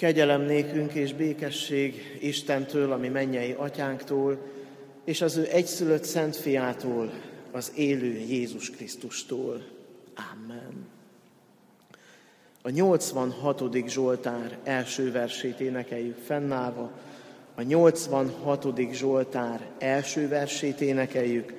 [0.00, 4.38] Kegyelem nékünk és békesség Istentől, ami mennyei atyánktól,
[5.04, 7.12] és az ő egyszülött szent fiától,
[7.50, 9.62] az élő Jézus Krisztustól.
[10.32, 10.86] Amen.
[12.62, 13.62] A 86.
[13.88, 16.90] Zsoltár első versét énekeljük fennállva,
[17.54, 18.66] a 86.
[18.92, 21.52] Zsoltár első versét énekeljük,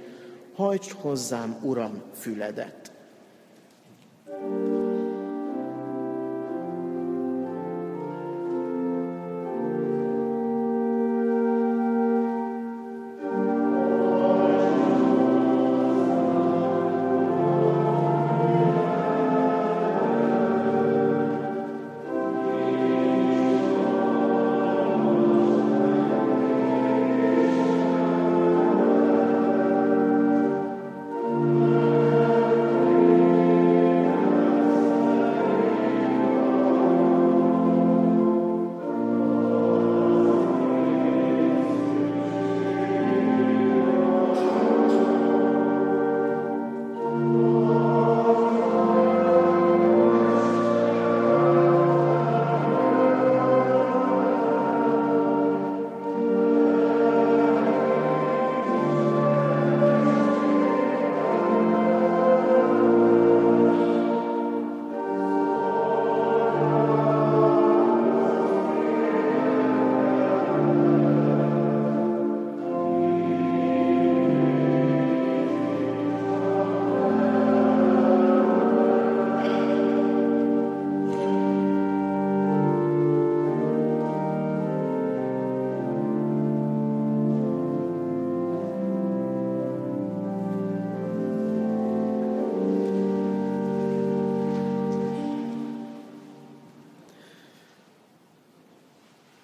[0.53, 2.80] hajts hozzám, Uram, füledet.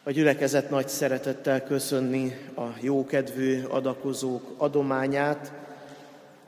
[0.08, 5.52] A gyülekezet nagy szeretettel köszönni a jókedvű adakozók adományát.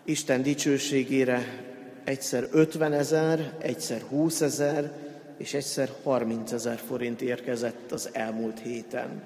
[0.04, 1.64] Isten dicsőségére
[2.04, 4.92] egyszer 50 ezer, egyszer 20 ezer,
[5.38, 9.22] és egyszer 30 ezer forint érkezett az elmúlt héten.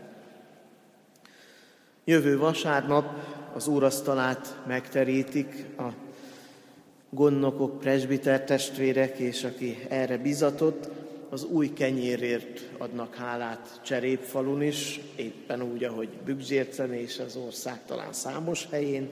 [2.04, 3.06] Jövő vasárnap
[3.56, 5.88] az úrasztalát megterítik a
[7.10, 11.03] gondnokok, presbiter testvérek, és aki erre bizatott,
[11.34, 18.14] az új kenyérért adnak hálát Cserépfalun is, éppen úgy, ahogy Bükszércen és az ország talán
[18.14, 19.10] számos helyén.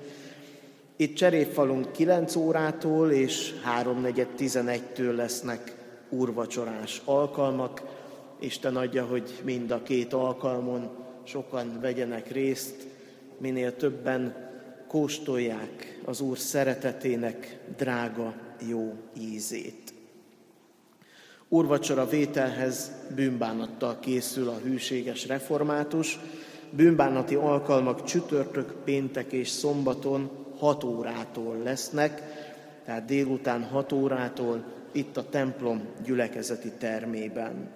[0.96, 5.76] Itt Cserépfalun 9 órától és 3.4.11-től lesznek
[6.10, 7.82] úrvacsorás alkalmak.
[8.40, 10.90] Isten adja, hogy mind a két alkalmon
[11.24, 12.88] sokan vegyenek részt,
[13.38, 14.50] minél többen
[14.88, 18.34] kóstolják az Úr szeretetének drága,
[18.70, 19.91] jó ízét.
[21.54, 26.20] Úrvacsora vételhez bűnbánattal készül a hűséges református.
[26.70, 32.22] Bűnbánati alkalmak csütörtök, péntek és szombaton 6 órától lesznek,
[32.86, 37.72] tehát délután 6 órától itt a templom gyülekezeti termében.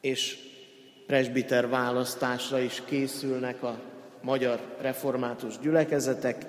[0.00, 0.38] És
[1.06, 3.80] presbiter választásra is készülnek a
[4.22, 6.46] magyar református gyülekezetek,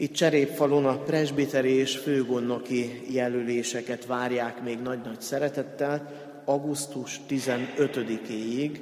[0.00, 6.12] itt Cserépfalon a presbiteri és főgondnoki jelöléseket várják még nagy-nagy szeretettel,
[6.44, 8.80] augusztus 15-éig.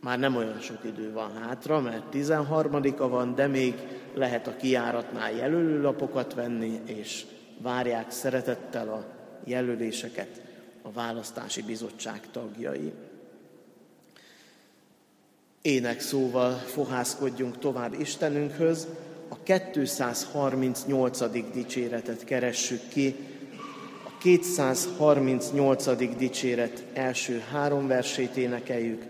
[0.00, 3.74] Már nem olyan sok idő van hátra, mert 13-a van, de még
[4.14, 7.24] lehet a kiáratnál jelölőlapokat venni, és
[7.62, 9.06] várják szeretettel a
[9.44, 10.40] jelöléseket
[10.82, 12.92] a választási bizottság tagjai.
[15.62, 18.88] Ének szóval fohászkodjunk tovább Istenünkhöz,
[19.28, 21.52] a 238.
[21.52, 23.14] dicséretet keressük ki,
[24.04, 26.16] a 238.
[26.16, 29.02] dicséret első három versét énekeljük,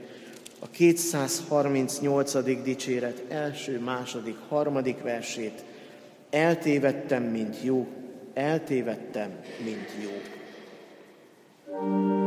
[0.59, 2.63] a 238.
[2.63, 5.65] dicséret első, második, harmadik versét.
[6.31, 7.87] Eltévedtem, mint jó,
[8.35, 9.31] eltévedtem,
[9.65, 10.11] mint jó.
[11.69, 12.26] thank you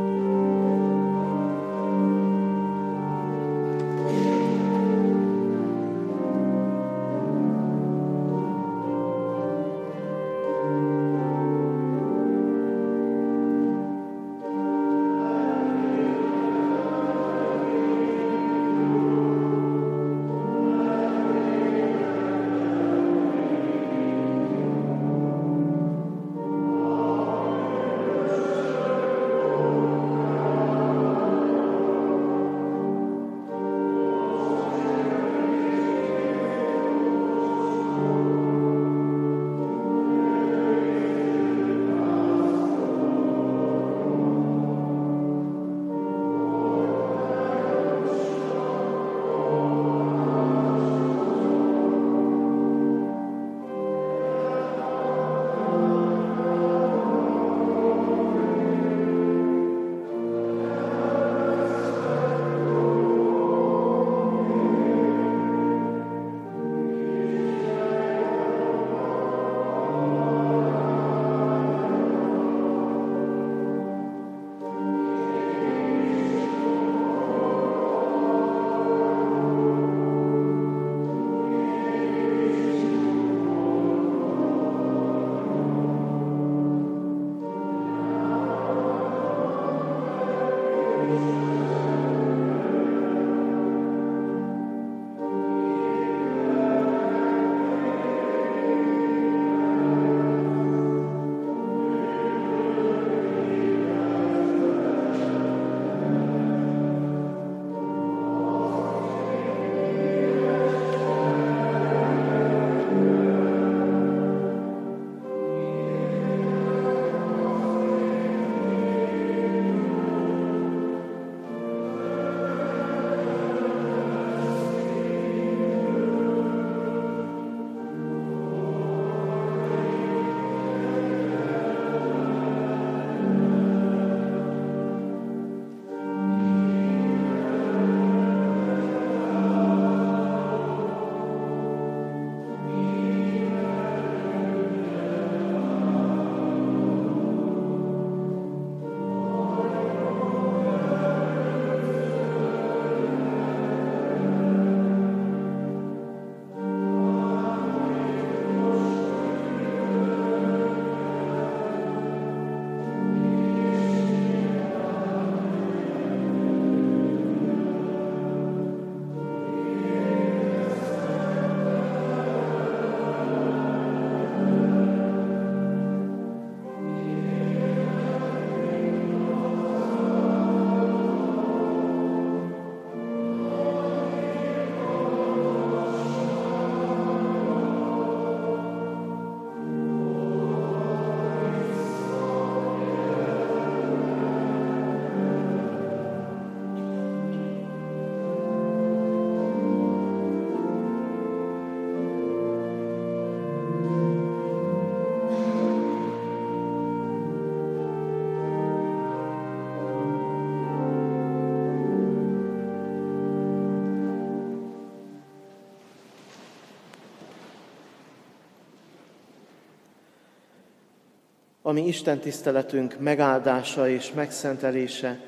[221.62, 225.18] ami Isten tiszteletünk megáldása és megszentelése,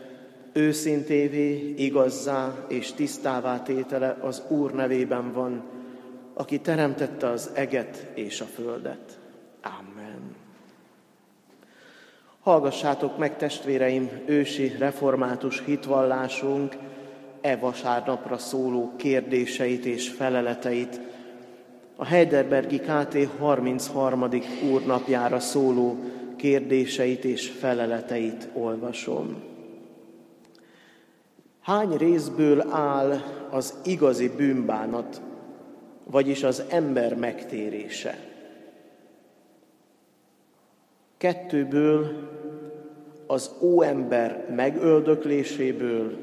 [0.52, 5.62] őszintévé, igazzá és tisztává tétele az Úr nevében van,
[6.34, 9.18] aki teremtette az eget és a földet.
[9.62, 10.34] Amen.
[12.40, 16.76] Hallgassátok meg, testvéreim, ősi református hitvallásunk
[17.40, 21.00] e vasárnapra szóló kérdéseit és feleleteit,
[21.96, 24.28] a Heidelbergi KT 33.
[24.72, 25.96] úrnapjára szóló
[26.42, 29.42] kérdéseit és feleleteit olvasom.
[31.60, 35.20] Hány részből áll az igazi bűnbánat,
[36.04, 38.18] vagyis az ember megtérése?
[41.16, 42.30] Kettőből
[43.26, 46.16] az óember megöldökléséből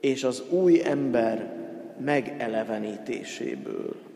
[0.00, 1.56] és az új ember
[2.04, 4.07] megelevenítéséből.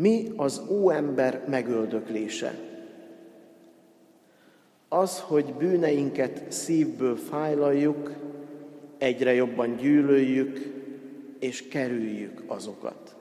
[0.00, 2.54] Mi az óember megöldöklése?
[4.88, 8.12] Az, hogy bűneinket szívből fájlaljuk,
[8.98, 10.58] egyre jobban gyűlöljük
[11.38, 13.16] és kerüljük azokat.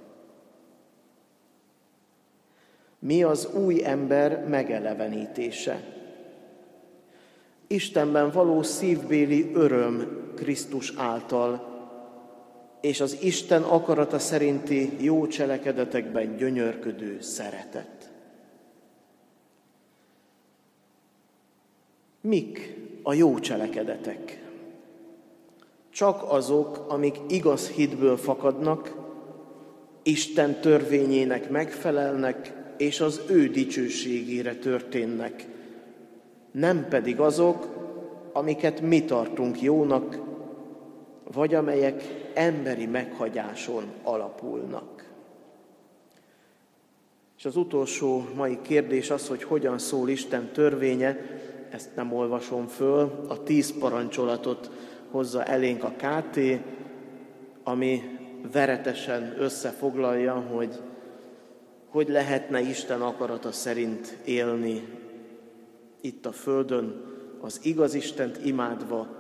[3.00, 5.84] Mi az új ember megelevenítése?
[7.68, 11.77] Istenben való szívbéli öröm Krisztus által,
[12.82, 18.12] és az Isten akarata szerinti jó cselekedetekben gyönyörködő szeretet.
[22.22, 24.46] Mik a jó cselekedetek?
[25.90, 28.96] Csak azok, amik igaz hitből fakadnak,
[30.04, 35.46] Isten törvényének megfelelnek, és az ő dicsőségére történnek,
[36.52, 37.68] nem pedig azok,
[38.34, 40.27] amiket mi tartunk jónak,
[41.34, 42.04] vagy amelyek
[42.34, 45.06] emberi meghagyáson alapulnak.
[47.38, 51.18] És az utolsó mai kérdés az, hogy hogyan szól Isten törvénye,
[51.70, 54.72] ezt nem olvasom föl, a tíz parancsolatot
[55.12, 56.40] hozza elénk a KT,
[57.64, 58.02] ami
[58.52, 60.80] veretesen összefoglalja, hogy
[61.88, 64.88] hogy lehetne Isten akarata szerint élni
[66.02, 67.04] itt a Földön,
[67.42, 69.17] az igaz Istent imádva,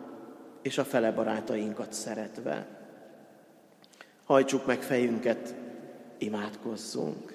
[0.67, 2.67] és a fele barátainkat szeretve.
[4.25, 5.55] Hajtsuk meg fejünket,
[6.17, 7.33] imádkozzunk.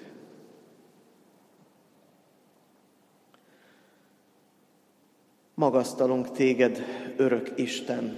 [5.53, 6.83] Magasztalunk téged,
[7.17, 8.17] örök Isten,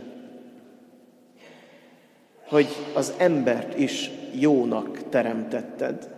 [2.47, 6.09] hogy az embert is jónak teremtetted.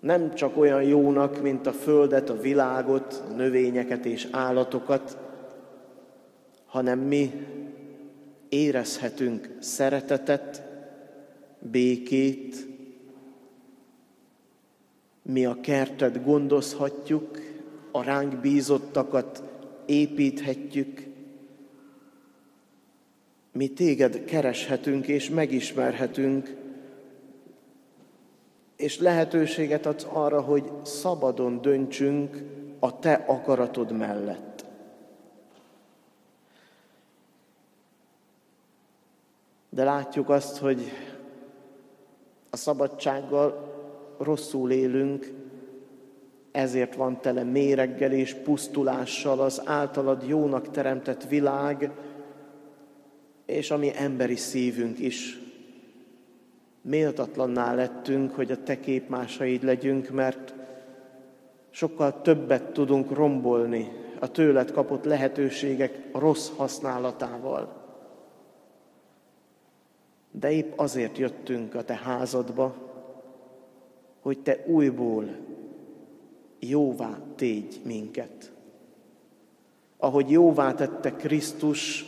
[0.00, 5.25] Nem csak olyan jónak, mint a földet, a világot, a növényeket és állatokat,
[6.76, 7.32] hanem mi
[8.48, 10.62] érezhetünk szeretetet,
[11.58, 12.66] békét,
[15.22, 17.40] mi a kertet gondozhatjuk,
[17.90, 19.42] a ránk bízottakat
[19.86, 21.06] építhetjük,
[23.52, 26.54] mi téged kereshetünk és megismerhetünk,
[28.76, 32.42] és lehetőséget adsz arra, hogy szabadon döntsünk
[32.78, 34.55] a te akaratod mellett.
[39.76, 40.80] De látjuk azt, hogy
[42.50, 43.74] a szabadsággal
[44.18, 45.32] rosszul élünk,
[46.52, 51.90] ezért van tele méreggel és pusztulással az általad jónak teremtett világ,
[53.46, 55.40] és a mi emberi szívünk is.
[56.80, 60.54] Méltatlanná lettünk, hogy a te képmásaid legyünk, mert
[61.70, 67.85] sokkal többet tudunk rombolni a tőled kapott lehetőségek rossz használatával.
[70.40, 72.74] De épp azért jöttünk a te házadba,
[74.20, 75.36] hogy te újból
[76.58, 78.52] jóvá tégy minket.
[79.96, 82.04] Ahogy jóvá tette Krisztus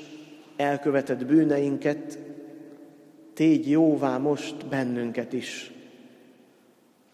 [0.56, 2.18] elkövetett bűneinket,
[3.34, 5.72] tégy jóvá most bennünket is,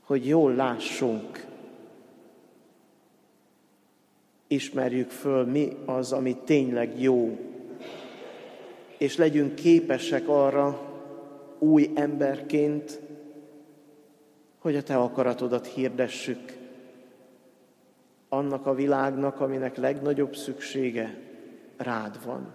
[0.01, 1.47] hogy jól lássunk,
[4.47, 7.39] ismerjük föl, mi az, ami tényleg jó,
[8.99, 10.94] és legyünk képesek arra,
[11.59, 13.01] új emberként,
[14.59, 16.53] hogy a Te akaratodat hirdessük
[18.29, 21.19] annak a világnak, aminek legnagyobb szüksége
[21.77, 22.53] rád van.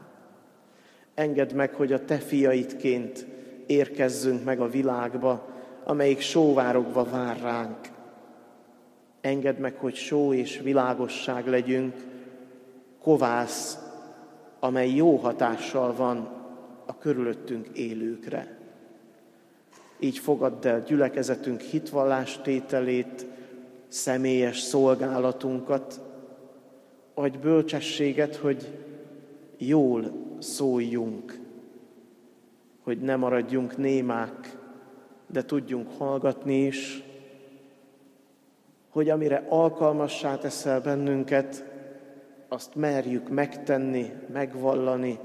[1.14, 3.26] Engedd meg, hogy a Te fiaidként
[3.66, 5.48] érkezzünk meg a világba,
[5.84, 7.78] amelyik sóvárogva vár ránk.
[9.22, 11.96] Engedd meg, hogy só és világosság legyünk,
[13.02, 13.78] kovász,
[14.60, 16.18] amely jó hatással van
[16.86, 18.59] a körülöttünk élőkre.
[20.00, 23.26] Így fogadd el gyülekezetünk hitvallás tételét,
[23.88, 26.02] személyes szolgálatunkat,
[27.14, 28.68] adj bölcsességet, hogy
[29.58, 31.40] jól szóljunk,
[32.84, 34.58] hogy ne maradjunk némák,
[35.28, 37.04] de tudjunk hallgatni is,
[38.90, 41.64] hogy amire alkalmassá teszel bennünket,
[42.48, 45.20] azt merjük megtenni, megvallani,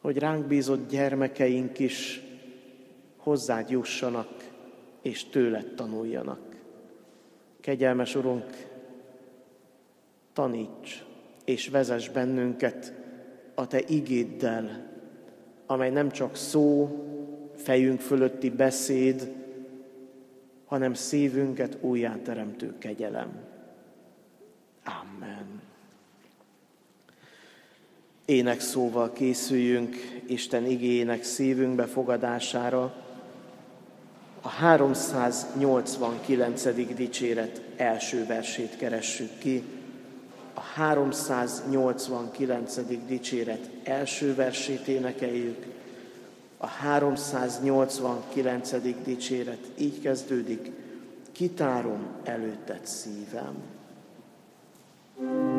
[0.00, 2.25] hogy ránk bízott gyermekeink is
[3.26, 4.28] hozzád jussanak,
[5.02, 6.40] és tőled tanuljanak.
[7.60, 8.44] Kegyelmes Urunk,
[10.32, 11.04] taníts
[11.44, 12.92] és vezess bennünket
[13.54, 14.90] a Te igéddel,
[15.66, 16.88] amely nem csak szó,
[17.56, 19.32] fejünk fölötti beszéd,
[20.66, 23.44] hanem szívünket újjáteremtő kegyelem.
[24.84, 25.62] Amen.
[28.24, 33.05] Ének szóval készüljünk Isten igének szívünkbe fogadására.
[34.46, 36.62] A 389.
[36.94, 39.64] dicséret első versét keressük ki.
[40.54, 42.78] A 389.
[43.06, 45.66] dicséret első versét énekeljük.
[46.56, 48.72] A 389.
[49.04, 50.70] dicséret így kezdődik.
[51.32, 53.54] Kitárom előtted szívem.
[55.18, 55.55] thank you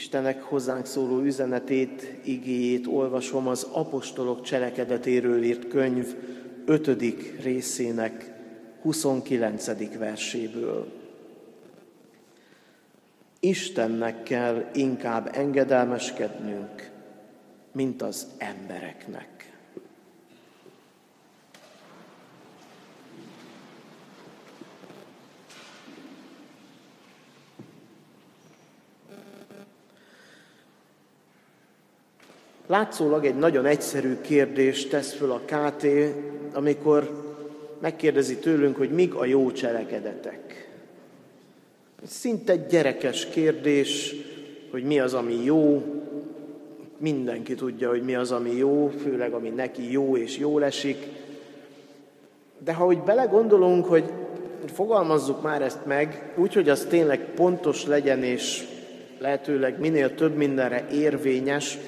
[0.00, 6.14] Istenek hozzánk szóló üzenetét, igéjét olvasom az apostolok cselekedetéről írt könyv
[6.64, 6.90] 5.
[7.42, 8.32] részének
[8.82, 9.96] 29.
[9.98, 10.92] verséből.
[13.40, 16.90] Istennek kell inkább engedelmeskednünk,
[17.72, 19.39] mint az embereknek.
[32.70, 35.86] Látszólag egy nagyon egyszerű kérdést tesz föl a KT,
[36.52, 37.10] amikor
[37.80, 40.68] megkérdezi tőlünk, hogy mik a jó cselekedetek.
[42.06, 44.14] Szinte gyerekes kérdés,
[44.70, 45.82] hogy mi az, ami jó.
[46.98, 51.06] Mindenki tudja, hogy mi az, ami jó, főleg ami neki jó és jól esik.
[52.58, 54.04] De ha úgy belegondolunk, hogy
[54.72, 58.64] fogalmazzuk már ezt meg, úgy, hogy az tényleg pontos legyen, és
[59.18, 61.78] lehetőleg minél több mindenre érvényes,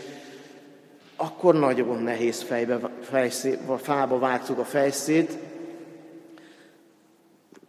[1.23, 5.39] akkor nagyon nehéz fejbe, fejszé, fába vágtuk a fejszét.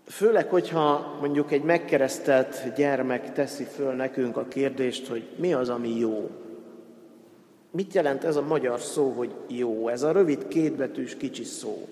[0.07, 6.00] Főleg, hogyha mondjuk egy megkeresztelt gyermek teszi föl nekünk a kérdést, hogy mi az, ami
[6.00, 6.29] jó.
[7.72, 9.88] Mit jelent ez a magyar szó, hogy jó?
[9.88, 11.88] Ez a rövid kétbetűs kicsi szó.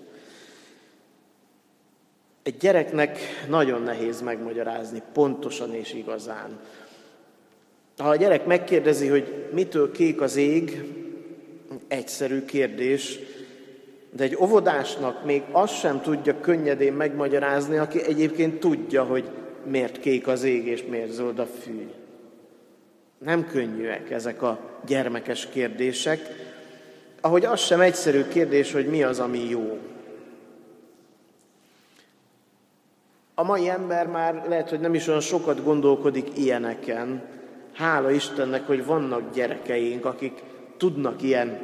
[2.44, 6.60] Egy gyereknek nagyon nehéz megmagyarázni pontosan és igazán.
[7.98, 10.84] Ha a gyerek megkérdezi, hogy mitől kék az ég,
[11.88, 13.20] egyszerű kérdés,
[14.12, 19.30] de egy óvodásnak még azt sem tudja könnyedén megmagyarázni, aki egyébként tudja, hogy
[19.66, 21.90] miért kék az ég és miért zöld a fű.
[23.18, 26.20] Nem könnyűek ezek a gyermekes kérdések,
[27.22, 29.80] ahogy az sem egyszerű kérdés, hogy mi az, ami jó.
[33.36, 37.22] A mai ember már lehet, hogy nem is olyan sokat gondolkodik ilyeneken.
[37.74, 40.34] Hála Istennek, hogy vannak gyerekeink, akik
[40.82, 41.60] tudnak ilyen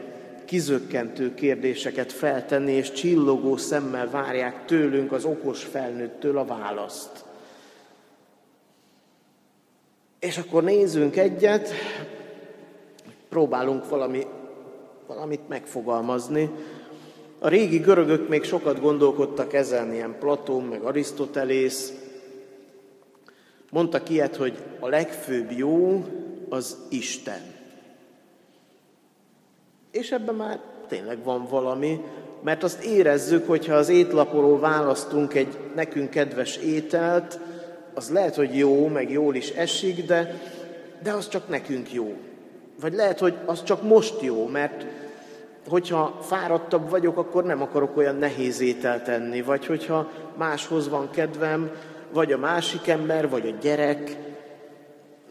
[0.45, 7.25] kizökkentő kérdéseket feltenni, és csillogó szemmel várják tőlünk, az okos felnőttől a választ.
[10.19, 11.69] És akkor nézzünk egyet,
[13.29, 14.25] próbálunk valami,
[15.07, 16.49] valamit megfogalmazni,
[17.39, 21.93] A régi görögök még sokat gondolkodtak ezen, ilyen Platón, meg Arisztotelész.
[23.71, 26.05] Mondtak ilyet, hogy a legfőbb jó
[26.49, 27.56] az Isten.
[29.91, 32.01] És ebben már tényleg van valami,
[32.43, 37.39] mert azt érezzük, hogyha az étlapról választunk egy nekünk kedves ételt,
[37.93, 40.41] az lehet, hogy jó, meg jól is esik, de,
[41.03, 42.15] de az csak nekünk jó.
[42.79, 44.85] Vagy lehet, hogy az csak most jó, mert
[45.67, 51.71] hogyha fáradtabb vagyok, akkor nem akarok olyan nehéz ételt enni, vagy hogyha máshoz van kedvem,
[52.13, 54.17] vagy a másik ember, vagy a gyerek,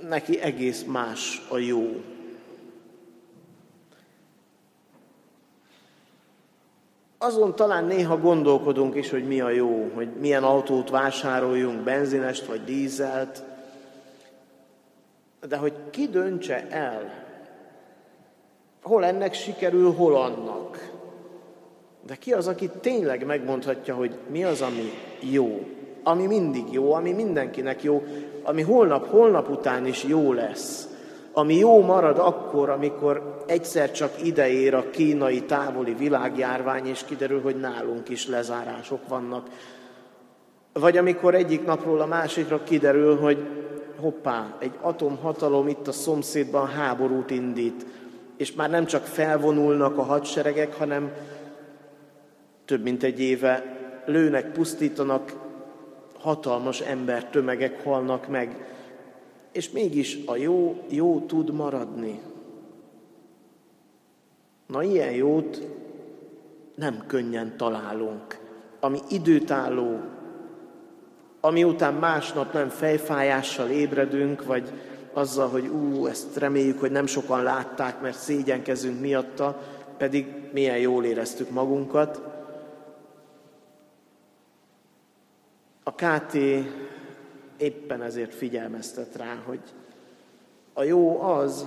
[0.09, 2.01] neki egész más a jó.
[7.27, 12.65] Azon talán néha gondolkodunk is, hogy mi a jó, hogy milyen autót vásároljunk, benzinest vagy
[12.65, 13.43] dízelt,
[15.49, 17.25] de hogy ki döntse el,
[18.83, 20.91] hol ennek sikerül, hol annak.
[22.07, 25.67] De ki az, aki tényleg megmondhatja, hogy mi az, ami jó,
[26.03, 28.05] ami mindig jó, ami mindenkinek jó,
[28.43, 30.89] ami holnap, holnap után is jó lesz,
[31.39, 37.57] ami jó marad akkor, amikor egyszer csak ideér a kínai távoli világjárvány, és kiderül, hogy
[37.57, 39.49] nálunk is lezárások vannak.
[40.73, 43.39] Vagy amikor egyik napról a másikra kiderül, hogy
[44.01, 47.87] hoppá, egy atomhatalom itt a szomszédban háborút indít,
[48.37, 51.13] és már nem csak felvonulnak a hadseregek, hanem
[52.65, 55.33] több mint egy éve lőnek, pusztítanak,
[56.19, 58.75] hatalmas embertömegek halnak meg,
[59.57, 62.21] és mégis a jó, jó tud maradni.
[64.67, 65.67] Na ilyen jót
[66.75, 68.39] nem könnyen találunk,
[68.81, 70.01] ami időtálló,
[71.41, 74.73] ami után másnap nem fejfájással ébredünk, vagy
[75.13, 79.63] azzal, hogy ú, ezt reméljük, hogy nem sokan látták, mert szégyenkezünk miatta,
[79.97, 82.21] pedig milyen jól éreztük magunkat.
[85.83, 86.37] A KT
[87.59, 89.61] éppen ezért figyelmeztet rá, hogy
[90.73, 91.67] a jó az,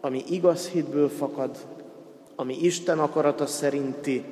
[0.00, 1.56] ami igaz hitből fakad,
[2.36, 4.24] ami Isten akarata szerinti,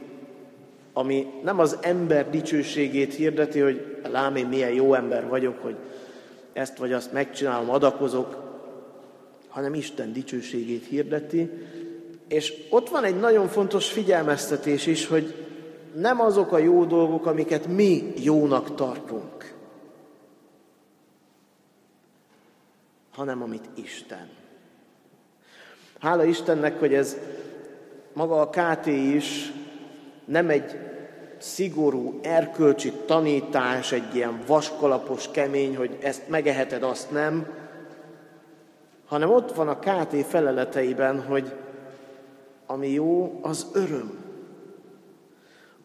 [0.93, 5.77] ami nem az ember dicsőségét hirdeti, hogy lám én milyen jó ember vagyok, hogy
[6.53, 8.43] ezt vagy azt megcsinálom, adakozok,
[9.49, 11.51] hanem Isten dicsőségét hirdeti.
[12.29, 15.35] És ott van egy nagyon fontos figyelmeztetés is, hogy
[15.95, 19.54] nem azok a jó dolgok, amiket mi jónak tartunk,
[23.15, 24.29] hanem amit Isten.
[26.01, 27.17] Hála Istennek, hogy ez
[28.13, 29.53] maga a KT is
[30.25, 30.79] nem egy
[31.39, 37.47] szigorú erkölcsi tanítás, egy ilyen vaskalapos, kemény, hogy ezt megeheted, azt nem,
[39.07, 41.53] hanem ott van a KT feleleteiben, hogy
[42.67, 44.25] ami jó, az öröm.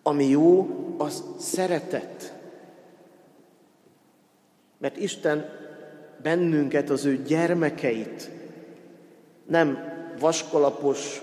[0.03, 2.33] Ami jó, az szeretet.
[4.77, 5.49] Mert Isten
[6.21, 8.29] bennünket, az ő gyermekeit
[9.45, 9.77] nem
[10.19, 11.21] vaskalapos,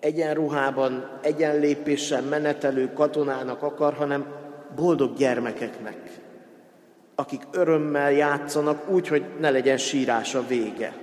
[0.00, 4.26] egyenruhában, egyenlépéssel menetelő katonának akar, hanem
[4.76, 6.20] boldog gyermekeknek,
[7.14, 10.96] akik örömmel játszanak úgy, hogy ne legyen sírás a vége.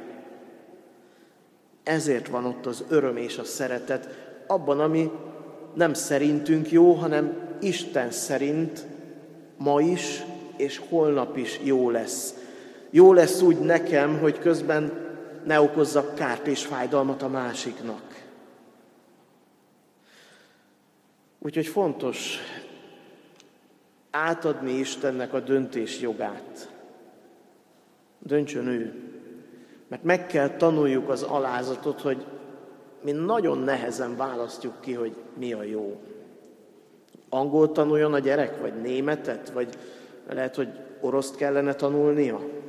[1.84, 4.10] Ezért van ott az öröm és a szeretet
[4.48, 5.12] abban, ami
[5.74, 8.86] nem szerintünk jó, hanem Isten szerint
[9.58, 10.24] ma is
[10.58, 12.34] és holnap is jó lesz.
[12.95, 14.91] Jó lesz úgy nekem, hogy közben
[15.43, 18.25] ne okozzak kárt és fájdalmat a másiknak.
[21.39, 22.38] Úgyhogy fontos
[24.12, 26.69] átadni Istennek a döntés jogát.
[28.19, 28.93] Döntsön ő.
[29.88, 32.25] Mert meg kell tanuljuk az alázatot, hogy
[33.01, 36.01] mi nagyon nehezen választjuk ki, hogy mi a jó.
[37.29, 39.77] Angol tanuljon a gyerek, vagy németet, vagy
[40.29, 40.69] lehet, hogy
[41.01, 42.63] oroszt kellene tanulnia?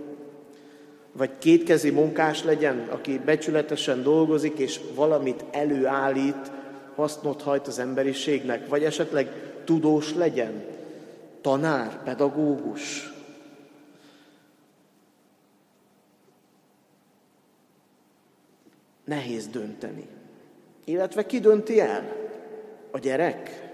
[1.16, 6.50] Vagy kétkezi munkás legyen, aki becsületesen dolgozik, és valamit előállít,
[6.94, 9.30] hasznot hajt az emberiségnek, vagy esetleg
[9.64, 10.64] tudós legyen,
[11.40, 13.12] tanár, pedagógus.
[19.04, 20.06] Nehéz dönteni.
[20.84, 22.12] Illetve ki dönti el?
[22.90, 23.70] A gyerek?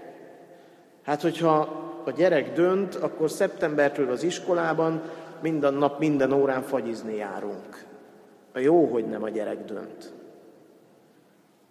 [1.03, 5.01] Hát, hogyha a gyerek dönt, akkor szeptembertől az iskolában
[5.43, 7.85] minden nap, minden órán fagyizni járunk.
[8.53, 10.13] A jó, hogy nem a gyerek dönt.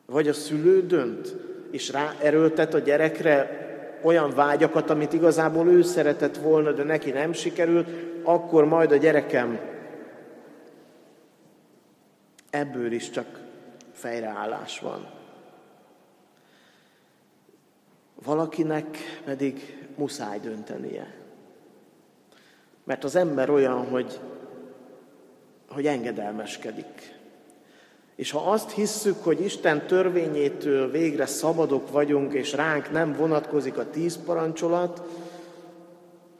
[0.06, 1.34] Vagy a szülő dönt,
[1.70, 3.60] és ráerőltet a gyerekre
[4.02, 7.88] olyan vágyakat, amit igazából ő szeretett volna, de neki nem sikerült,
[8.22, 9.60] akkor majd a gyerekem
[12.50, 13.26] ebből is csak
[13.92, 15.20] fejreállás van.
[18.24, 21.21] valakinek pedig muszáj döntenie.
[22.84, 24.20] Mert az ember olyan, hogy,
[25.68, 27.20] hogy engedelmeskedik.
[28.16, 33.90] És ha azt hisszük, hogy Isten törvényétől végre szabadok vagyunk, és ránk nem vonatkozik a
[33.90, 35.02] tíz parancsolat,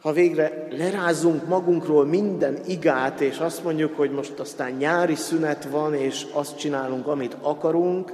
[0.03, 5.93] ha végre lerázzunk magunkról minden igát, és azt mondjuk, hogy most aztán nyári szünet van,
[5.93, 8.13] és azt csinálunk, amit akarunk,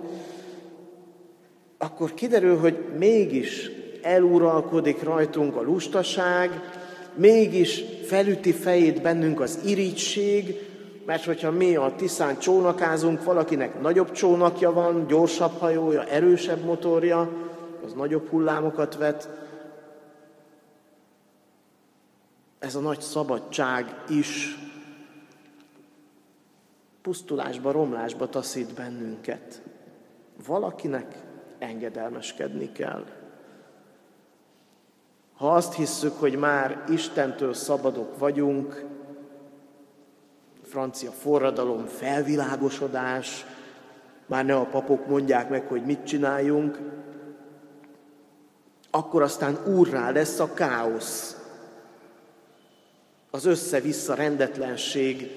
[1.77, 6.78] akkor kiderül, hogy mégis eluralkodik rajtunk a lustaság,
[7.19, 10.55] mégis felüti fejét bennünk az irigység,
[11.05, 17.32] mert hogyha mi a Tiszán csónakázunk, valakinek nagyobb csónakja van, gyorsabb hajója, erősebb motorja,
[17.86, 19.29] az nagyobb hullámokat vet.
[22.60, 24.58] Ez a nagy szabadság is
[27.01, 29.62] pusztulásba, romlásba taszít bennünket.
[30.45, 31.15] Valakinek
[31.58, 33.05] engedelmeskedni kell.
[35.39, 38.86] Ha azt hisszük, hogy már Istentől szabadok vagyunk,
[40.63, 43.45] francia forradalom, felvilágosodás,
[44.25, 46.80] már ne a papok mondják meg, hogy mit csináljunk,
[48.89, 51.38] akkor aztán úrrá lesz a káosz,
[53.32, 55.32] az össze-vissza rendetlenség,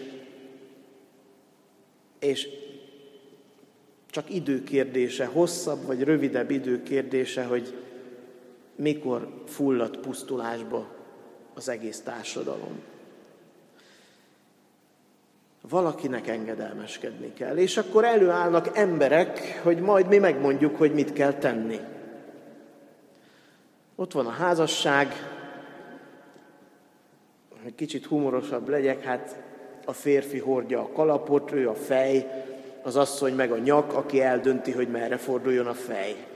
[2.19, 2.49] és
[4.11, 7.75] csak időkérdése, hosszabb vagy rövidebb időkérdése, hogy
[8.83, 10.87] mikor fullad pusztulásba
[11.55, 12.81] az egész társadalom.
[15.69, 21.81] Valakinek engedelmeskedni kell, és akkor előállnak emberek, hogy majd mi megmondjuk, hogy mit kell tenni.
[23.95, 25.13] Ott van a házasság,
[27.63, 29.43] hogy kicsit humorosabb legyek, hát
[29.85, 32.45] a férfi hordja a kalapot, ő a fej,
[32.83, 36.32] az asszony meg a nyak, aki eldönti, hogy merre forduljon a fej.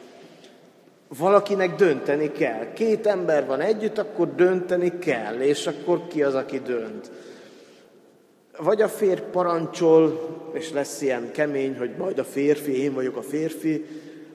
[1.08, 2.72] Valakinek dönteni kell.
[2.72, 7.10] Két ember van együtt, akkor dönteni kell, és akkor ki az, aki dönt.
[8.58, 10.20] Vagy a férj parancsol,
[10.52, 13.84] és lesz ilyen kemény, hogy majd a férfi, én vagyok a férfi,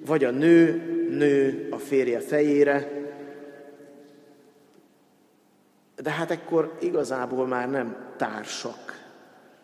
[0.06, 2.92] vagy a nő, nő a férje fejére.
[6.02, 9.06] De hát ekkor igazából már nem társak,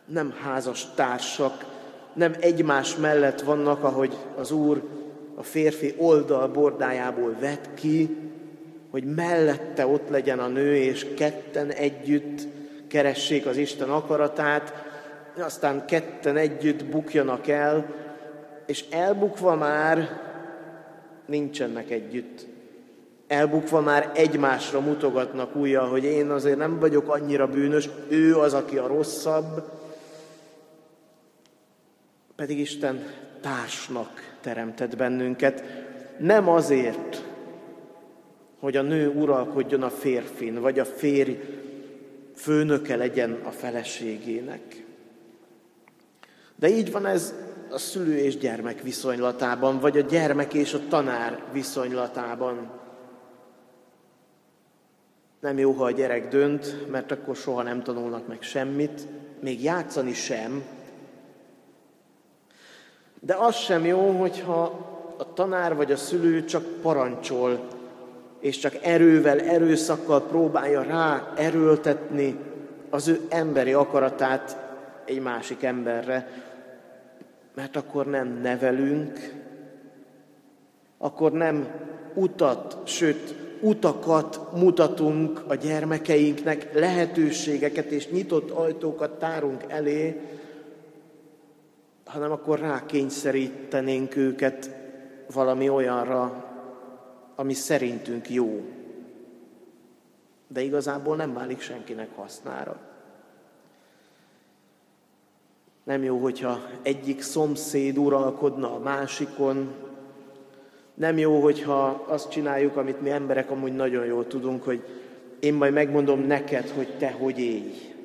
[0.05, 1.65] nem házas társak,
[2.13, 4.96] nem egymás mellett vannak, ahogy az Úr
[5.37, 8.17] a férfi oldal bordájából vet ki,
[8.89, 12.47] hogy mellette ott legyen a nő, és ketten együtt
[12.87, 14.73] keressék az Isten akaratát,
[15.39, 17.85] aztán ketten együtt bukjanak el,
[18.65, 20.21] és elbukva már
[21.25, 22.47] nincsenek együtt.
[23.27, 28.77] Elbukva már egymásra mutogatnak újra, hogy én azért nem vagyok annyira bűnös, ő az, aki
[28.77, 29.71] a rosszabb,
[32.35, 35.63] pedig Isten társnak teremtett bennünket,
[36.17, 37.23] nem azért,
[38.59, 41.39] hogy a nő uralkodjon a férfin, vagy a férj
[42.35, 44.85] főnöke legyen a feleségének.
[46.55, 47.33] De így van ez
[47.69, 52.69] a szülő és gyermek viszonylatában, vagy a gyermek és a tanár viszonylatában.
[55.39, 59.07] Nem jó, ha a gyerek dönt, mert akkor soha nem tanulnak meg semmit,
[59.39, 60.63] még játszani sem,
[63.19, 64.61] de az sem jó, hogyha
[65.17, 67.67] a tanár vagy a szülő csak parancsol,
[68.39, 72.37] és csak erővel, erőszakkal próbálja rá erőltetni
[72.89, 74.57] az ő emberi akaratát
[75.05, 76.27] egy másik emberre,
[77.55, 79.33] mert akkor nem nevelünk,
[80.97, 81.67] akkor nem
[82.13, 90.21] utat, sőt, utakat mutatunk a gyermekeinknek, lehetőségeket és nyitott ajtókat tárunk elé,
[92.07, 94.69] hanem akkor rákényszerítenénk őket
[95.33, 96.45] valami olyanra,
[97.35, 98.61] ami szerintünk jó.
[100.47, 102.79] De igazából nem válik senkinek hasznára.
[105.83, 109.73] Nem jó, hogyha egyik szomszéd uralkodna a másikon,
[110.93, 114.83] nem jó, hogyha azt csináljuk, amit mi emberek amúgy nagyon jól tudunk, hogy
[115.39, 117.95] én majd megmondom neked, hogy te hogy élj.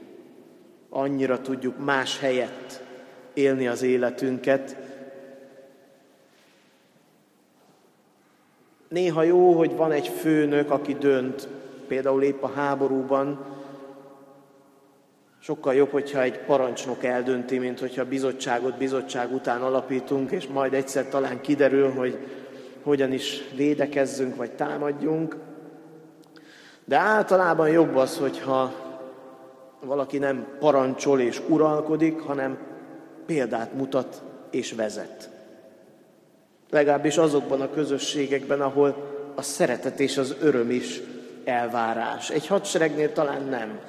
[0.89, 2.83] Annyira tudjuk más helyett
[3.35, 4.77] élni az életünket.
[8.89, 11.49] Néha jó, hogy van egy főnök, aki dönt,
[11.87, 13.53] például épp a háborúban,
[15.45, 21.09] Sokkal jobb, hogyha egy parancsnok eldönti, mint hogyha bizottságot bizottság után alapítunk, és majd egyszer
[21.09, 22.19] talán kiderül, hogy
[22.83, 25.37] hogyan is védekezzünk, vagy támadjunk.
[26.85, 28.73] De általában jobb az, hogyha
[29.81, 32.59] valaki nem parancsol és uralkodik, hanem
[33.27, 35.31] példát mutat és vezet.
[36.71, 38.97] Legalábbis azokban a közösségekben, ahol
[39.35, 41.01] a szeretet és az öröm is
[41.45, 42.31] elvárás.
[42.31, 43.81] Egy hadseregnél talán nem,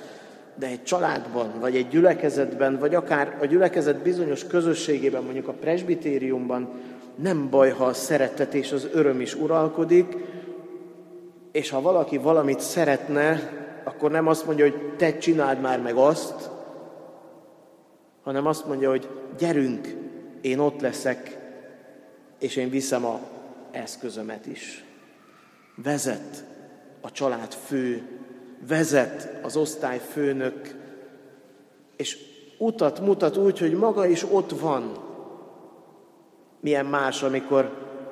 [0.55, 6.69] de egy családban, vagy egy gyülekezetben, vagy akár a gyülekezet bizonyos közösségében, mondjuk a presbitériumban
[7.15, 10.15] nem baj, ha a szeretet és az öröm is uralkodik,
[11.51, 13.51] és ha valaki valamit szeretne,
[13.83, 16.49] akkor nem azt mondja, hogy te csináld már meg azt,
[18.23, 19.95] hanem azt mondja, hogy gyerünk,
[20.41, 21.37] én ott leszek,
[22.39, 23.19] és én viszem a
[23.71, 24.83] eszközömet is.
[25.75, 26.43] Vezet
[27.01, 28.03] a család fő,
[28.67, 30.75] vezet az osztály főnök,
[31.95, 32.17] és
[32.57, 34.97] utat mutat úgy, hogy maga is ott van.
[36.59, 37.71] Milyen más, amikor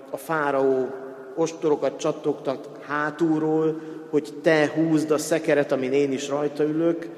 [0.09, 0.87] a fáraó
[1.35, 7.09] ostorokat csattogtat hátulról, hogy te húzd a szekeret, amin én is rajta ülök,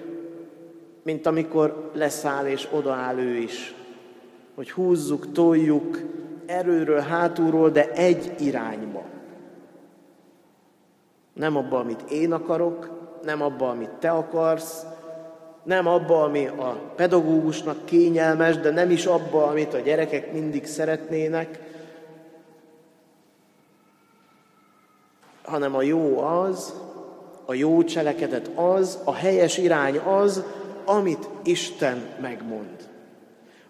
[1.04, 3.76] mint amikor leszáll és odaáll ő is.
[4.56, 6.00] Hogy húzzuk, toljuk
[6.46, 9.04] erőről, hátulról, de egy irányba.
[11.34, 12.90] Nem abba, amit én akarok,
[13.24, 14.86] nem abba, amit te akarsz,
[15.64, 21.60] nem abba, ami a pedagógusnak kényelmes, de nem is abba, amit a gyerekek mindig szeretnének,
[25.44, 26.74] hanem a jó az,
[27.46, 30.44] a jó cselekedet az, a helyes irány az,
[30.86, 32.90] amit Isten megmond.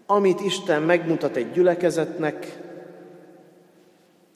[0.05, 2.59] Amit Isten megmutat egy gyülekezetnek,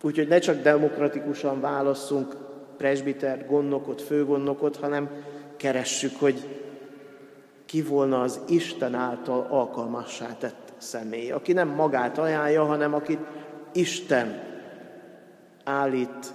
[0.01, 2.35] úgyhogy ne csak demokratikusan válasszunk
[2.77, 5.09] presbitert, gondnokot, főgondnokot, hanem
[5.57, 6.59] keressük, hogy
[7.65, 13.19] ki volna az Isten által alkalmassá tett személy, aki nem magát ajánlja, hanem akit
[13.71, 14.43] Isten
[15.63, 16.33] állít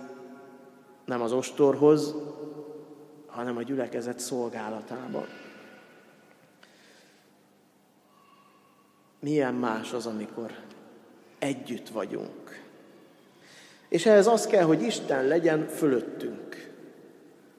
[1.04, 2.14] nem az ostorhoz,
[3.26, 5.24] hanem a gyülekezet szolgálatában.
[9.22, 10.50] Milyen más az, amikor
[11.38, 12.62] együtt vagyunk.
[13.88, 16.70] És ehhez az kell, hogy Isten legyen fölöttünk.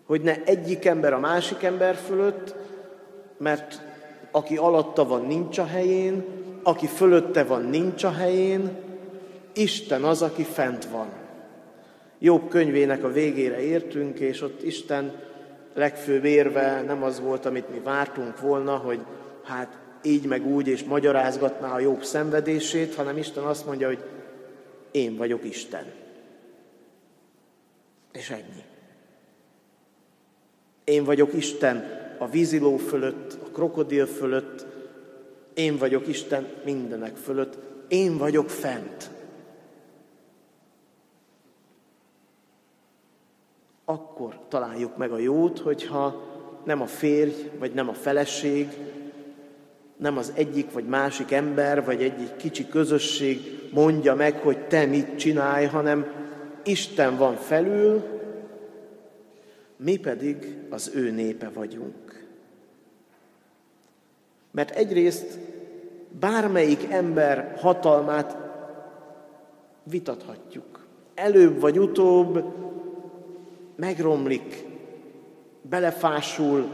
[0.06, 2.56] Hogy ne egyik ember a másik ember fölött,
[3.38, 3.82] mert
[4.32, 6.23] aki alatta van, nincs a helyén,
[6.63, 8.78] aki fölötte van, nincs a helyén,
[9.54, 11.08] Isten az, aki fent van.
[12.19, 15.13] Jobb könyvének a végére értünk, és ott Isten
[15.73, 18.99] legfőbb érve nem az volt, amit mi vártunk volna, hogy
[19.43, 24.04] hát így meg úgy, és magyarázgatná a jobb szenvedését, hanem Isten azt mondja, hogy
[24.92, 25.86] én vagyok Isten.
[28.12, 28.63] És ennyi.
[30.84, 34.66] Én vagyok Isten a víziló fölött, a krokodil fölött,
[35.54, 39.12] én vagyok Isten mindenek fölött, én vagyok fent.
[43.86, 46.32] Akkor találjuk meg a jót, hogyha
[46.63, 48.68] nem a férj, vagy nem a feleség,
[50.04, 55.16] nem az egyik vagy másik ember, vagy egy kicsi közösség mondja meg, hogy te mit
[55.16, 56.06] csinálj, hanem
[56.63, 58.04] Isten van felül,
[59.78, 62.26] mi pedig az ő népe vagyunk.
[64.52, 65.39] Mert egyrészt
[66.20, 68.38] bármelyik ember hatalmát
[69.84, 70.86] vitathatjuk.
[71.16, 72.44] Előbb vagy utóbb
[73.76, 74.66] megromlik,
[75.62, 76.68] belefásul,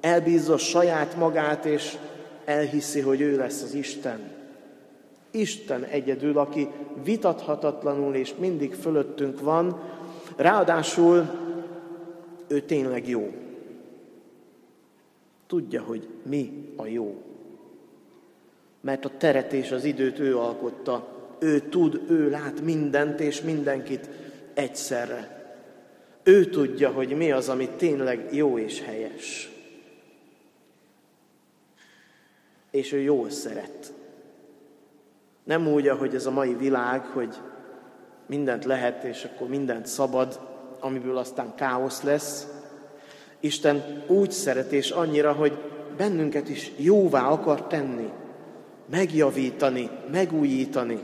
[0.00, 1.96] elbízza saját magát, és
[2.44, 4.20] elhiszi, hogy ő lesz az Isten.
[5.30, 6.68] Isten egyedül, aki
[7.04, 9.80] vitathatatlanul és mindig fölöttünk van,
[10.36, 11.30] ráadásul
[12.46, 13.32] ő tényleg jó.
[15.46, 17.22] Tudja, hogy mi a jó.
[18.80, 21.08] Mert a teret és az időt ő alkotta.
[21.38, 24.08] Ő tud, ő lát mindent és mindenkit
[24.54, 25.42] egyszerre.
[26.22, 29.53] Ő tudja, hogy mi az, ami tényleg jó és helyes.
[32.74, 33.92] És ő jól szeret.
[35.44, 37.34] Nem úgy, ahogy ez a mai világ, hogy
[38.26, 40.40] mindent lehet, és akkor mindent szabad,
[40.80, 42.46] amiből aztán káosz lesz.
[43.40, 45.58] Isten úgy szeret, és annyira, hogy
[45.96, 48.12] bennünket is jóvá akar tenni,
[48.90, 50.98] megjavítani, megújítani,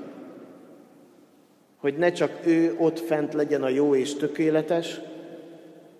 [1.77, 5.01] hogy ne csak ő ott fent legyen a jó és tökéletes,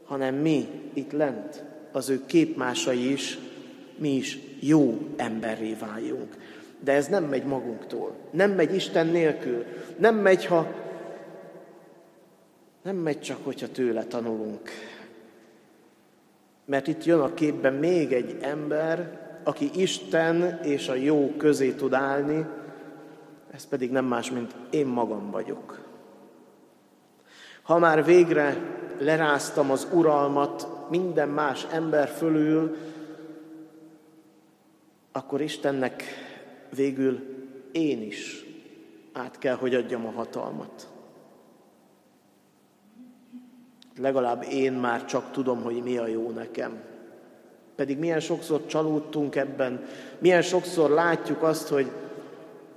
[0.05, 3.39] hanem mi itt lent, az ő képmásai is,
[3.99, 6.37] mi is jó emberré váljunk.
[6.81, 9.65] De ez nem megy magunktól, nem megy Isten nélkül,
[9.97, 10.67] nem megy, ha
[12.83, 14.71] nem megy csak, hogyha tőle tanulunk.
[16.65, 21.93] Mert itt jön a képben még egy ember, aki Isten és a jó közé tud
[21.93, 22.47] állni,
[23.51, 25.79] ez pedig nem más, mint én magam vagyok.
[27.63, 28.57] Ha már végre
[28.99, 32.77] leráztam az uralmat minden más ember fölül,
[35.13, 36.05] akkor Istennek
[36.75, 37.21] végül
[37.73, 38.45] én is
[39.13, 40.89] át kell, hogy adjam a hatalmat.
[44.01, 46.81] legalább én már csak tudom, hogy mi a jó nekem.
[47.77, 49.85] Pedig milyen sokszor csalódtunk ebben,
[50.19, 51.91] milyen sokszor látjuk azt, hogy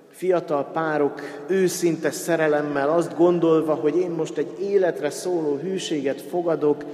[0.10, 6.86] fiatal párok őszinte szerelemmel azt gondolva, hogy én most egy életre szóló hűséget fogadok,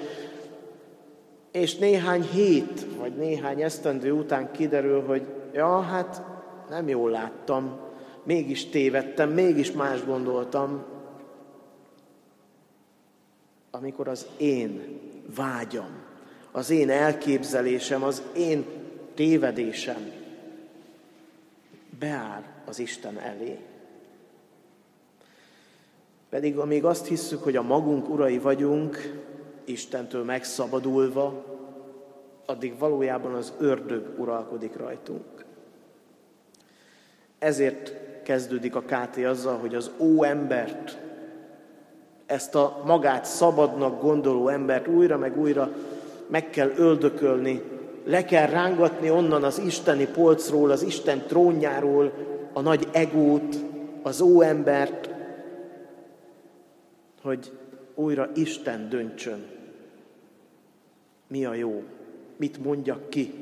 [1.52, 6.22] és néhány hét, vagy néhány esztendő után kiderül, hogy ja, hát
[6.70, 7.80] nem jól láttam,
[8.24, 10.84] mégis tévedtem, mégis más gondoltam,
[13.72, 15.00] amikor az én
[15.36, 15.90] vágyam,
[16.52, 18.66] az én elképzelésem, az én
[19.14, 20.12] tévedésem
[22.00, 23.60] beáll az Isten elé.
[26.30, 28.98] Pedig amíg azt hisszük, hogy a magunk urai vagyunk,
[29.70, 31.46] Istentől megszabadulva,
[32.46, 35.46] addig valójában az ördög uralkodik rajtunk.
[37.40, 40.98] Ezért kezdődik a KT azzal, hogy az ó embert,
[42.26, 45.72] ezt a magát szabadnak gondoló embert újra meg újra
[46.28, 47.62] meg kell öldökölni,
[48.06, 52.14] le kell rángatni onnan az isteni polcról, az Isten trónjáról
[52.54, 53.56] a nagy egót,
[54.04, 55.10] az ó embert,
[57.22, 57.52] hogy
[57.96, 59.59] újra Isten döntsön.
[61.30, 61.84] Mi a jó?
[62.38, 63.34] Mit mondjak ki?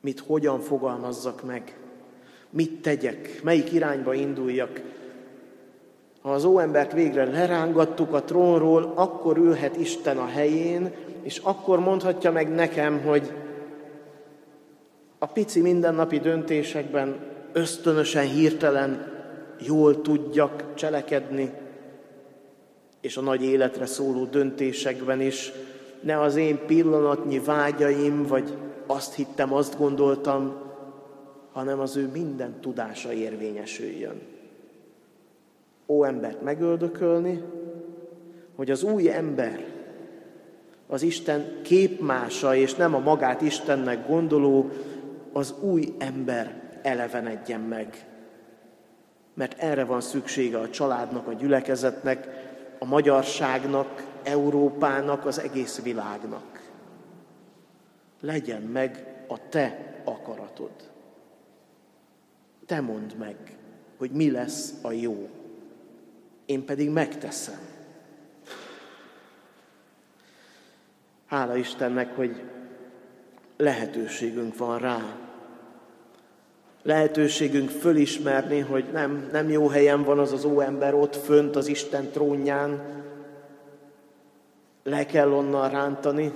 [0.00, 1.78] Mit hogyan fogalmazzak meg?
[2.50, 3.40] Mit tegyek?
[3.42, 4.80] Melyik irányba induljak?
[6.20, 10.92] Ha az óembert végre lerángattuk a trónról, akkor ülhet Isten a helyén,
[11.22, 13.32] és akkor mondhatja meg nekem, hogy
[15.18, 17.18] a pici mindennapi döntésekben
[17.52, 19.12] ösztönösen, hirtelen
[19.66, 21.50] jól tudjak cselekedni,
[23.06, 25.52] és a nagy életre szóló döntésekben is
[26.00, 30.56] ne az én pillanatnyi vágyaim, vagy azt hittem, azt gondoltam,
[31.52, 34.20] hanem az ő minden tudása érvényesüljön.
[35.86, 37.42] Ó embert megöldökölni,
[38.54, 39.64] hogy az új ember,
[40.86, 44.70] az Isten képmása, és nem a magát Istennek gondoló,
[45.32, 48.06] az új ember elevenedjen meg.
[49.34, 52.45] Mert erre van szüksége a családnak, a gyülekezetnek,
[52.78, 56.70] a magyarságnak, Európának, az egész világnak.
[58.20, 60.90] Legyen meg a te akaratod.
[62.66, 63.36] Te mondd meg,
[63.96, 65.28] hogy mi lesz a jó.
[66.46, 67.58] Én pedig megteszem.
[71.26, 72.42] Hála Istennek, hogy
[73.56, 75.25] lehetőségünk van rá.
[76.86, 82.10] Lehetőségünk fölismerni, hogy nem, nem jó helyen van az az óember ott fönt az Isten
[82.10, 82.82] trónján,
[84.82, 86.32] le kell onnan rántani,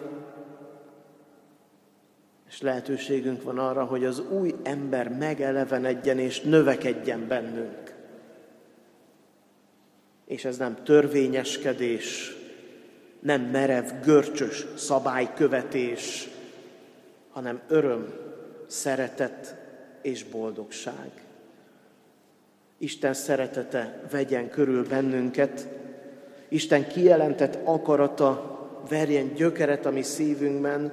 [2.48, 7.94] és lehetőségünk van arra, hogy az új ember megelevenedjen és növekedjen bennünk.
[10.26, 12.36] És ez nem törvényeskedés,
[13.20, 16.28] nem merev, görcsös szabálykövetés,
[17.30, 18.14] hanem öröm,
[18.66, 19.59] szeretet
[20.02, 21.10] és boldogság.
[22.78, 25.68] Isten szeretete vegyen körül bennünket,
[26.48, 30.92] Isten kijelentett akarata verjen gyökeret a mi szívünkben,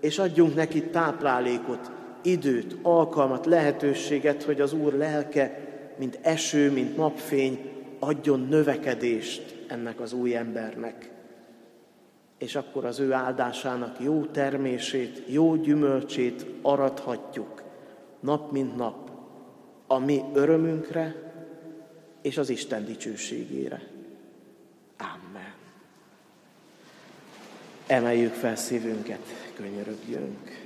[0.00, 1.90] és adjunk neki táplálékot,
[2.22, 5.58] időt, alkalmat, lehetőséget, hogy az Úr lelke,
[5.98, 11.10] mint eső, mint napfény, adjon növekedést ennek az új embernek.
[12.38, 17.65] És akkor az ő áldásának jó termését, jó gyümölcsét arathatjuk
[18.26, 19.10] nap mint nap,
[19.86, 21.14] a mi örömünkre
[22.22, 23.82] és az Isten dicsőségére.
[24.98, 25.54] Amen.
[27.86, 30.64] Emeljük fel szívünket, könyörögjünk.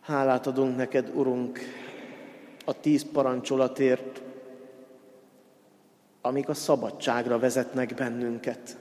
[0.00, 1.58] Hálát adunk neked, Urunk,
[2.64, 4.22] a tíz parancsolatért,
[6.20, 8.76] amik a szabadságra vezetnek bennünket,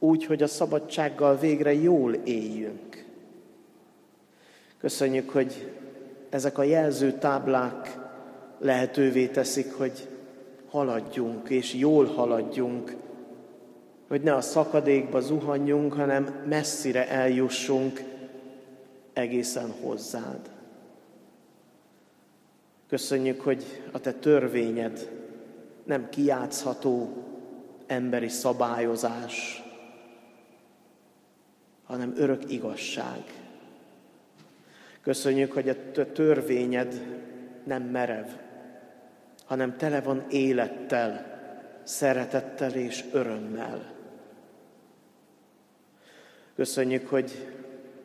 [0.00, 3.04] úgy, hogy a szabadsággal végre jól éljünk.
[4.78, 5.72] Köszönjük, hogy
[6.30, 7.98] ezek a jelző táblák
[8.58, 10.08] lehetővé teszik, hogy
[10.70, 12.96] haladjunk, és jól haladjunk,
[14.08, 18.02] hogy ne a szakadékba zuhanjunk, hanem messzire eljussunk
[19.12, 20.50] egészen hozzád.
[22.88, 25.10] Köszönjük, hogy a te törvényed
[25.84, 27.08] nem kiátszható
[27.86, 29.59] emberi szabályozás,
[31.90, 33.22] hanem örök igazság.
[35.02, 37.18] Köszönjük, hogy a törvényed
[37.64, 38.26] nem merev,
[39.44, 41.38] hanem tele van élettel,
[41.82, 43.92] szeretettel és örömmel.
[46.54, 47.32] Köszönjük, hogy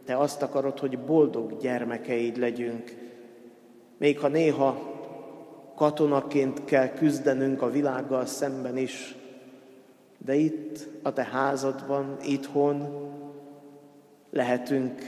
[0.05, 2.95] Te azt akarod, hogy boldog gyermekeid legyünk,
[3.97, 4.93] még ha néha
[5.75, 9.15] katonaként kell küzdenünk a világgal szemben is,
[10.25, 13.05] de itt, a te házadban, itthon
[14.35, 15.01] lehetünk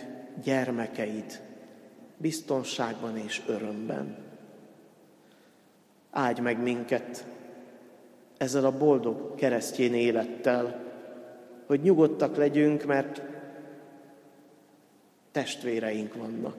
[0.44, 1.42] gyermekeid,
[2.18, 4.18] biztonságban és örömben.
[6.12, 7.26] Áldj meg minket
[8.38, 10.84] ezzel a boldog keresztjén élettel,
[11.66, 13.22] hogy nyugodtak legyünk, mert
[15.32, 16.58] testvéreink vannak.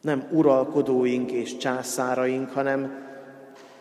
[0.00, 3.06] Nem uralkodóink és császáraink, hanem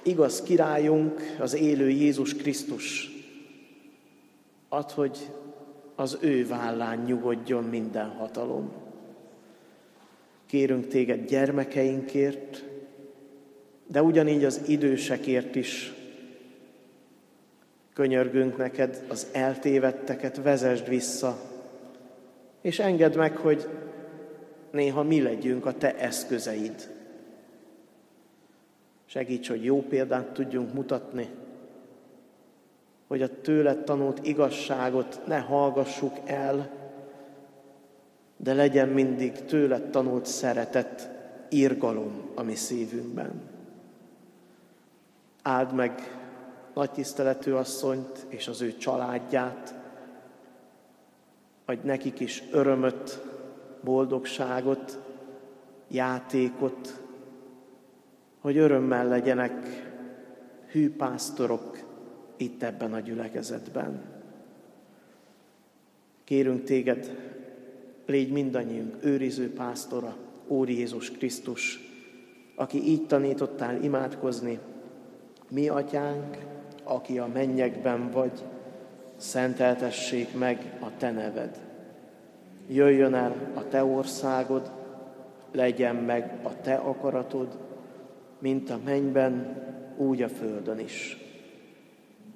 [0.01, 3.11] igaz királyunk, az élő Jézus Krisztus.
[4.69, 5.29] Ad, hogy
[5.95, 8.71] az ő vállán nyugodjon minden hatalom.
[10.45, 12.63] Kérünk téged gyermekeinkért,
[13.87, 15.93] de ugyanígy az idősekért is.
[17.93, 21.39] Könyörgünk neked, az eltévedteket vezesd vissza,
[22.61, 23.67] és engedd meg, hogy
[24.71, 26.89] néha mi legyünk a te eszközeid.
[29.05, 31.29] Segíts, hogy jó példát tudjunk mutatni,
[33.13, 36.69] hogy a tőled tanult igazságot ne hallgassuk el,
[38.37, 41.09] de legyen mindig tőled tanult szeretet,
[41.49, 43.41] irgalom a mi szívünkben.
[45.41, 46.17] Áld meg
[46.73, 49.75] nagy tiszteletű asszonyt és az ő családját,
[51.65, 53.21] adj nekik is örömöt,
[53.83, 54.99] boldogságot,
[55.87, 57.01] játékot,
[58.41, 59.53] hogy örömmel legyenek
[60.71, 61.82] hű pásztorok
[62.37, 64.01] itt ebben a gyülekezetben.
[66.23, 67.17] Kérünk téged,
[68.05, 70.15] légy mindannyiunk őriző pásztora,
[70.47, 71.79] Úr Jézus Krisztus,
[72.55, 74.59] aki így tanítottál imádkozni,
[75.49, 76.37] mi atyánk,
[76.83, 78.43] aki a mennyekben vagy,
[79.17, 81.59] szenteltessék meg a te neved.
[82.67, 84.71] Jöjjön el a te országod,
[85.51, 87.57] legyen meg a te akaratod,
[88.39, 89.61] mint a mennyben,
[89.97, 91.22] úgy a földön is.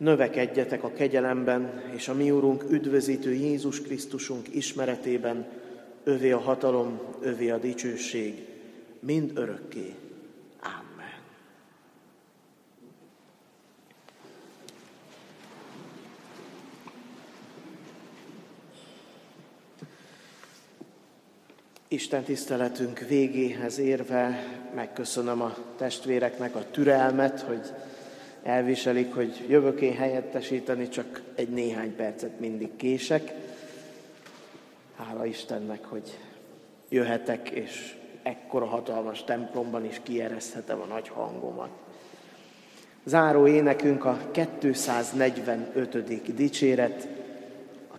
[0.00, 5.46] Növekedjetek a kegyelemben, és a mi Úrunk üdvözítő Jézus Krisztusunk ismeretében,
[6.04, 8.46] övé a hatalom, övé a dicsőség,
[9.00, 9.94] mind örökké.
[21.92, 24.44] Isten tiszteletünk végéhez érve
[24.74, 27.60] megköszönöm a testvéreknek a türelmet, hogy
[28.42, 33.32] elviselik, hogy jövök én helyettesíteni, csak egy néhány percet mindig kések.
[34.96, 36.18] Hála Istennek, hogy
[36.88, 41.70] jöhetek, és ekkora hatalmas templomban is kiereszthetem a nagy hangomat.
[43.04, 46.34] Záró énekünk a 245.
[46.34, 47.08] dicséret,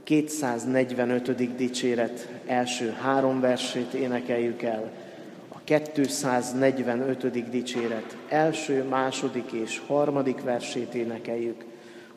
[0.03, 1.55] 245.
[1.55, 4.91] dicséret első három versét énekeljük el,
[5.63, 7.49] 245.
[7.49, 11.63] dicséret első, második és harmadik versét énekeljük.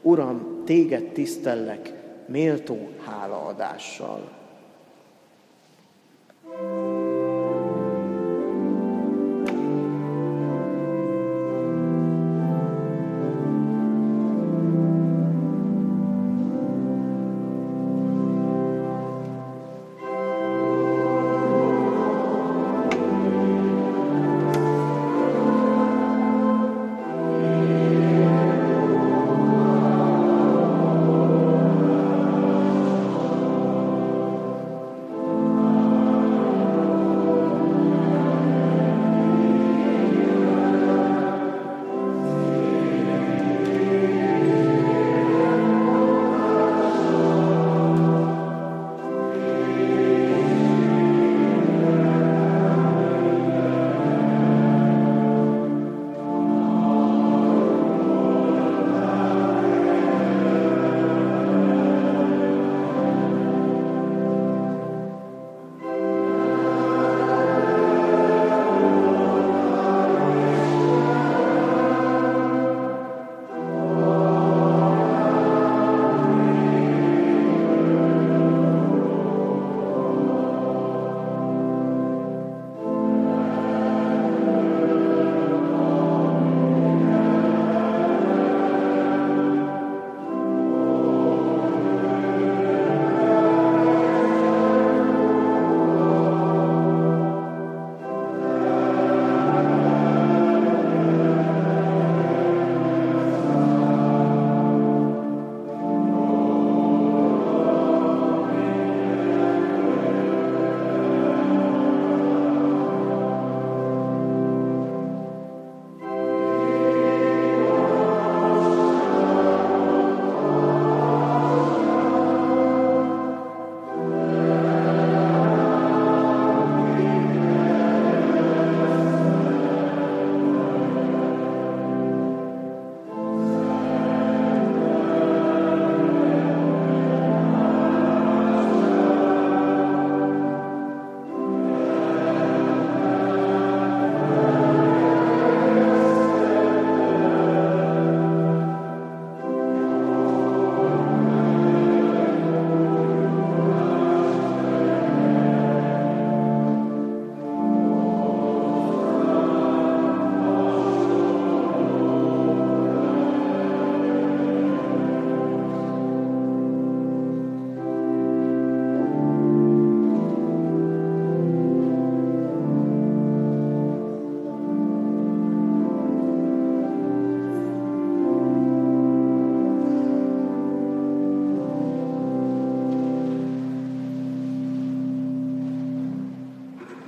[0.03, 1.93] Uram, téged tisztellek
[2.27, 4.43] méltó hálaadással.
[6.47, 6.94] thank you